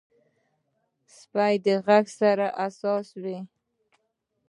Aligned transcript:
سپي 1.17 1.53
د 1.65 1.67
غږ 1.85 2.05
سره 2.19 2.47
حساس 2.59 3.07
وي. 3.23 3.39